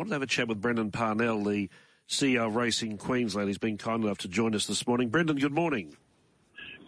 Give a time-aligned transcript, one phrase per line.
[0.00, 1.68] wanted to have a chat with Brendan Parnell, the
[2.08, 3.48] CEO of Racing Queensland.
[3.48, 5.10] He's been kind enough to join us this morning.
[5.10, 5.94] Brendan, good morning.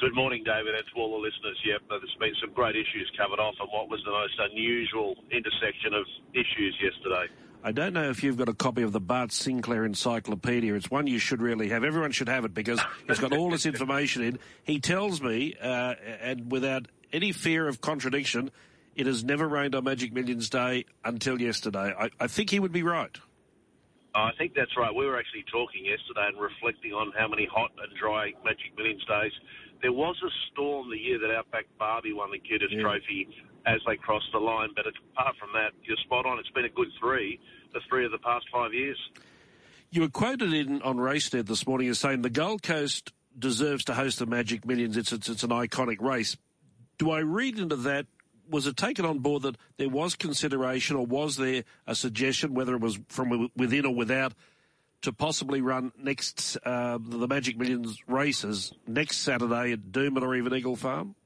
[0.00, 1.58] Good morning, David, and to all the listeners.
[1.62, 5.92] Yep, there's been some great issues covered off on what was the most unusual intersection
[5.92, 7.30] of issues yesterday.
[7.62, 10.72] I don't know if you've got a copy of the Bart Sinclair Encyclopedia.
[10.72, 11.84] It's one you should really have.
[11.84, 14.38] Everyone should have it because it's got all this information in.
[14.64, 18.50] He tells me, uh, and without any fear of contradiction,
[18.94, 21.94] it has never rained on Magic Millions Day until yesterday.
[21.98, 23.16] I, I think he would be right.
[24.14, 24.94] I think that's right.
[24.94, 29.04] We were actually talking yesterday and reflecting on how many hot and dry Magic Millions
[29.06, 29.32] days.
[29.80, 32.82] There was a storm the year that Outback Barbie won the Qantas yeah.
[32.82, 33.28] Trophy
[33.66, 36.38] as they crossed the line, but apart from that, you're spot on.
[36.38, 37.40] It's been a good three,
[37.72, 38.98] the three of the past five years.
[39.90, 43.94] You were quoted in on RaceNet this morning as saying the Gold Coast deserves to
[43.94, 44.96] host the Magic Millions.
[44.96, 46.36] It's, it's, it's an iconic race.
[46.98, 48.06] Do I read into that
[48.52, 52.74] was it taken on board that there was consideration, or was there a suggestion, whether
[52.74, 54.34] it was from within or without,
[55.00, 60.54] to possibly run next uh, the Magic Millions races next Saturday at Doomben or even
[60.54, 61.16] Eagle Farm?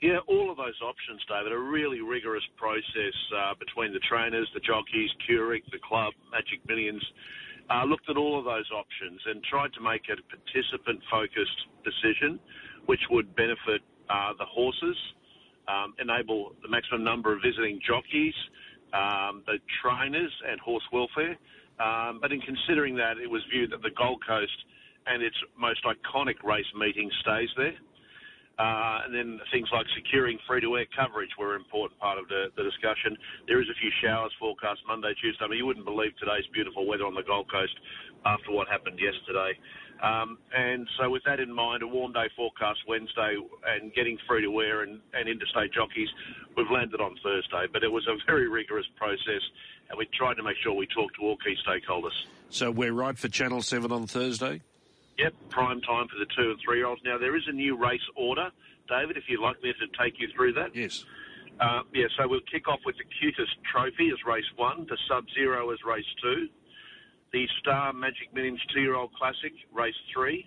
[0.00, 1.52] Yeah, all of those options, David.
[1.52, 7.04] A really rigorous process uh, between the trainers, the jockeys, QRIC, the club, Magic Millions.
[7.70, 12.40] Uh, looked at all of those options and tried to make it a participant-focused decision,
[12.86, 14.96] which would benefit uh, the horses,
[15.68, 18.34] um, enable the maximum number of visiting jockeys,
[18.92, 21.36] um, the trainers, and horse welfare.
[21.80, 24.56] Um, but in considering that, it was viewed that the Gold Coast
[25.06, 27.74] and its most iconic race meeting stays there.
[28.58, 32.62] Uh, and then things like securing free-to-air coverage were an important part of the, the,
[32.62, 33.16] discussion.
[33.48, 35.44] There is a few showers forecast Monday, Tuesday.
[35.44, 37.72] I mean, you wouldn't believe today's beautiful weather on the Gold Coast
[38.26, 39.56] after what happened yesterday.
[40.02, 44.42] Um, and so, with that in mind, a warm day forecast Wednesday and getting free
[44.42, 46.08] to air and, and interstate jockeys,
[46.56, 47.70] we've landed on Thursday.
[47.72, 49.42] But it was a very rigorous process,
[49.88, 52.18] and we tried to make sure we talked to all key stakeholders.
[52.50, 54.60] So, we're right for Channel 7 on Thursday?
[55.22, 57.02] Yep, prime time for the two and three year olds.
[57.04, 58.50] Now, there is a new race order,
[58.88, 60.74] David, if you'd like me to take you through that.
[60.74, 61.04] Yes.
[61.60, 65.24] Uh, yeah, so we'll kick off with the QTIS trophy as race one, the sub
[65.34, 66.48] zero as race two
[67.32, 70.46] the Star Magic Millions two-year-old classic, race three,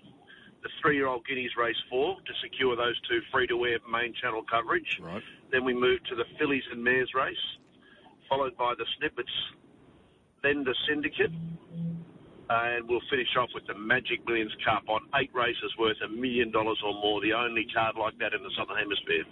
[0.62, 4.98] the three-year-old Guineas race four to secure those two free-to-air main channel coverage.
[5.02, 5.22] Right.
[5.50, 7.36] Then we move to the Fillies and Mares race,
[8.28, 9.32] followed by the Snippets,
[10.42, 11.32] then the Syndicate,
[12.48, 16.50] and we'll finish off with the Magic Millions Cup on eight races worth a million
[16.50, 19.24] dollars or more, the only card like that in the Southern Hemisphere.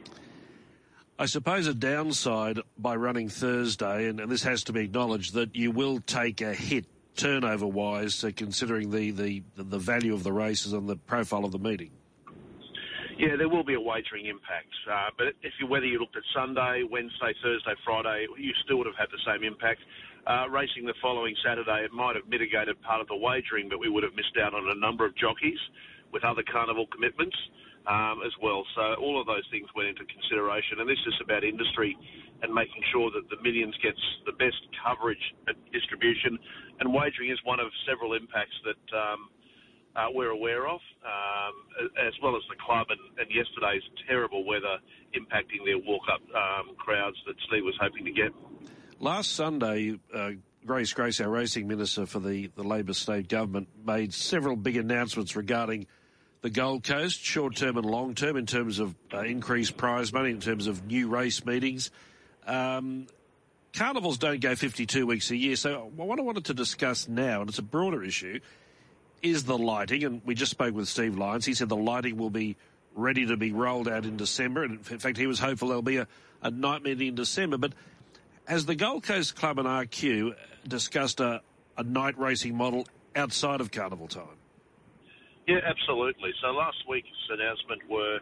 [1.19, 5.54] I suppose a downside by running Thursday, and, and, this has to be acknowledged, that
[5.54, 10.32] you will take a hit turnover wise, uh, considering the, the, the value of the
[10.32, 11.91] races and the profile of the meeting?
[13.16, 14.75] Yeah, there will be a wagering impact.
[14.91, 18.88] Uh, but if you, whether you looked at Sunday, Wednesday, Thursday, Friday, you still would
[18.88, 19.82] have had the same impact.
[20.25, 23.93] Uh, racing the following Saturday, it might have mitigated part of the wagering, but we
[23.93, 25.61] would have missed out on a number of jockeys
[26.17, 27.37] with other carnival commitments
[27.85, 28.65] um, as well.
[28.73, 31.93] So all of those things went into consideration, and this is about industry
[32.41, 36.41] and making sure that the millions gets the best coverage and distribution.
[36.81, 39.29] And wagering is one of several impacts that um,
[39.93, 41.55] uh, we're aware of, um,
[42.01, 44.81] as well as the club and, and, yesterday's terrible weather
[45.15, 48.33] impacting their walk-up um, crowds that Steve was hoping to get.
[49.04, 50.31] Last Sunday, uh,
[50.65, 55.37] Grace Grace, our racing minister for the, the Labor state government, made several big announcements
[55.37, 55.87] regarding
[56.41, 60.31] the Gold Coast, short term and long term, in terms of uh, increased prize money,
[60.31, 61.91] in terms of new race meetings.
[62.47, 63.06] Um,
[63.75, 65.56] carnivals don't go 52 weeks a year.
[65.56, 68.41] So what I wanted to discuss now, and it's a broader issue,
[69.20, 70.03] is the lighting.
[70.04, 71.44] And we just spoke with Steve Lyons.
[71.44, 72.56] He said the lighting will be
[72.94, 74.64] ready to be rolled out in December.
[74.64, 76.09] And in fact, he was hopeful there'll be a,
[76.41, 77.59] a night meeting in December.
[77.59, 77.75] But
[78.47, 80.34] has the Gold Coast Club and RQ
[80.66, 81.43] discussed a,
[81.77, 84.38] a night racing model outside of carnival time?
[85.47, 86.32] Yeah, absolutely.
[86.43, 88.19] So last week's announcement were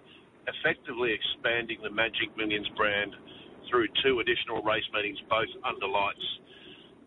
[0.47, 3.15] effectively expanding the Magic Millions brand
[3.71, 6.27] through two additional race meetings, both under lights.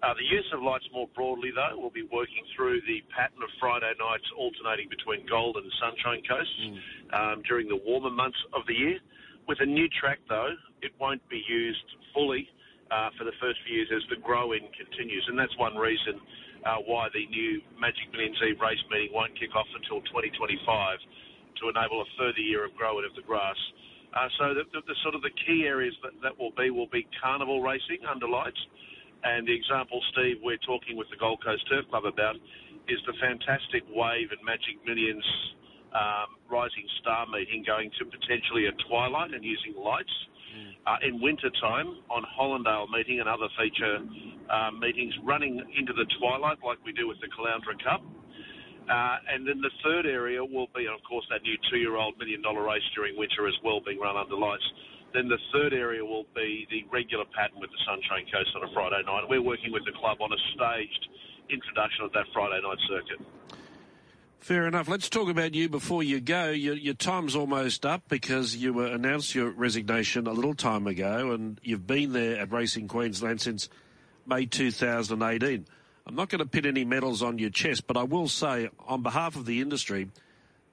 [0.04, 3.50] Uh, the use of lights more broadly, though, will be working through the pattern of
[3.60, 6.80] Friday nights alternating between Gold and Sunshine Coasts mm.
[7.16, 9.00] um, during the warmer months of the year.
[9.48, 10.52] With a new track, though,
[10.82, 12.48] it won't be used fully
[12.92, 16.22] uh, for the first few years as the grow-in continues, and that's one reason
[16.66, 20.62] uh, why the new Magic Millions Eve race meeting won't kick off until 2025
[21.62, 23.58] to enable a further year of grow-in of the grass.
[24.16, 26.90] Uh, so the, the, the, sort of the key areas that, that will be will
[26.90, 28.60] be carnival racing under lights.
[29.26, 32.38] And the example, Steve, we're talking with the Gold Coast Turf Club about
[32.88, 35.26] is the fantastic Wave and Magic Millions
[35.92, 40.12] um, Rising Star meeting going to potentially a twilight and using lights.
[40.86, 44.00] Uh, in winter time on Hollindale meeting and other feature
[44.50, 48.02] uh, meetings running into the twilight like we do with the Caloundra Cup.
[48.86, 52.86] Uh, and then the third area will be, of course, that new two-year-old million-dollar race
[52.94, 54.66] during winter as well, being run under lights.
[55.14, 58.72] Then the third area will be the regular pattern with the Sunshine Coast on a
[58.74, 59.26] Friday night.
[59.26, 61.08] We're working with the club on a staged
[61.50, 63.26] introduction of that Friday night circuit.
[64.46, 64.88] Fair enough.
[64.88, 66.52] Let's talk about you before you go.
[66.52, 71.32] Your, your time's almost up because you uh, announced your resignation a little time ago,
[71.32, 73.70] and you've been there at Racing Queensland since
[74.28, 75.66] May 2018.
[76.06, 79.02] I'm not going to pin any medals on your chest, but I will say, on
[79.02, 80.12] behalf of the industry,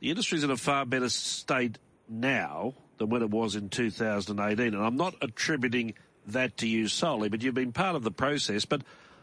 [0.00, 4.74] the industry's in a far better state now than when it was in 2018.
[4.74, 5.94] And I'm not attributing
[6.26, 8.66] that to you solely, but you've been part of the process.
[8.66, 8.82] But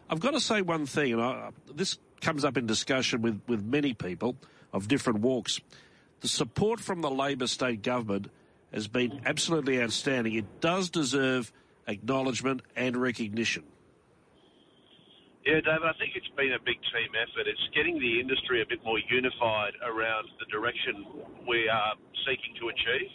[0.09, 3.63] I've got to say one thing, and I, this comes up in discussion with, with
[3.63, 4.35] many people
[4.73, 5.59] of different walks.
[6.21, 8.29] The support from the Labor state government
[8.73, 10.35] has been absolutely outstanding.
[10.35, 11.51] It does deserve
[11.87, 13.63] acknowledgement and recognition.
[15.45, 17.47] Yeah, David, I think it's been a big team effort.
[17.47, 21.95] It's getting the industry a bit more unified around the direction we are
[22.27, 23.09] seeking to achieve.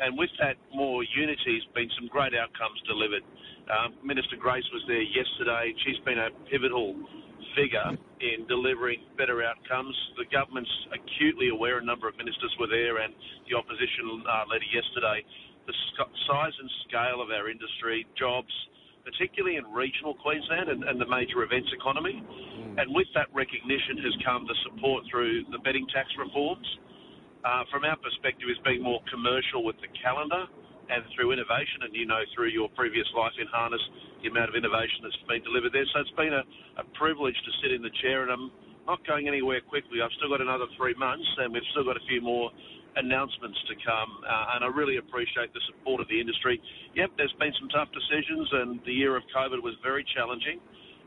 [0.00, 3.22] And with that more unity has been some great outcomes delivered.
[3.68, 5.76] Um, Minister Grace was there yesterday.
[5.84, 6.96] She's been a pivotal
[7.56, 9.96] figure in delivering better outcomes.
[10.16, 13.14] The government's acutely aware, a number of ministers were there, and
[13.48, 15.24] the opposition uh, leader yesterday,
[15.66, 15.74] the
[16.26, 18.50] size and scale of our industry, jobs,
[19.04, 22.20] particularly in regional Queensland and, and the major events economy.
[22.20, 22.80] Mm.
[22.80, 26.66] And with that recognition has come the support through the betting tax reforms.
[27.40, 30.44] Uh, from our perspective, is being more commercial with the calendar
[30.92, 33.80] and through innovation, and you know through your previous life in harness
[34.22, 35.86] the amount of innovation that's been delivered there.
[35.92, 36.44] So it's been a,
[36.80, 38.50] a privilege to sit in the chair, and I'm
[38.86, 40.00] not going anywhere quickly.
[40.02, 42.50] I've still got another three months, and we've still got a few more
[42.96, 46.60] announcements to come, uh, and I really appreciate the support of the industry.
[46.94, 50.60] Yep, there's been some tough decisions, and the year of COVID was very challenging.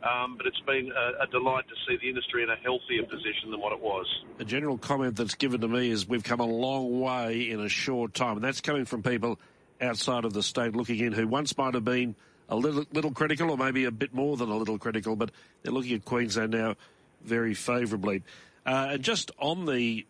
[0.04, 3.52] Um, but it's been a, a, delight to see the industry in a healthier position
[3.52, 4.06] than what it was.
[4.38, 7.70] A general comment that's given to me is we've come a long way in a
[7.70, 9.40] short time, and that's coming from people
[9.80, 12.18] outside of the state looking in who once might have been
[12.50, 15.32] a little, little critical or maybe a bit more than a little critical, but
[15.62, 16.76] they're looking at Queensland now
[17.24, 18.24] very favourably.
[18.66, 20.06] Uh, and just on the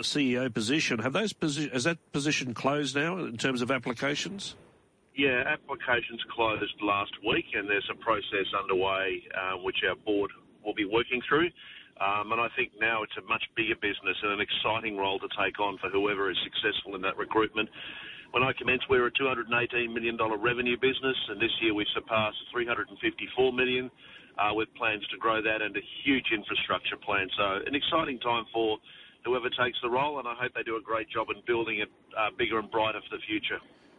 [0.00, 4.54] CEO position, have those posi- has that position closed now in terms of applications?
[5.16, 10.30] Yeah, applications closed last week, and there's a process underway uh, which our board
[10.64, 11.50] will be working through.
[12.00, 15.26] Um, and I think now it's a much bigger business and an exciting role to
[15.34, 17.68] take on for whoever is successful in that recruitment.
[18.32, 19.48] When I commenced, we were a $218
[19.92, 23.90] million revenue business, and this year we've surpassed 354 million
[24.38, 27.28] uh, with plans to grow that and a huge infrastructure plan.
[27.36, 28.78] So an exciting time for
[29.24, 31.88] whoever takes the role, and I hope they do a great job in building it
[32.16, 33.58] uh, bigger and brighter for the future.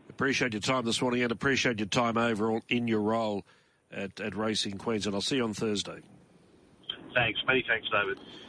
[0.09, 3.45] Appreciate your time this morning and appreciate your time overall in your role
[3.91, 5.15] at, at Racing Queensland.
[5.15, 6.01] I'll see you on Thursday.
[7.13, 7.39] Thanks.
[7.47, 8.17] Many thanks, David.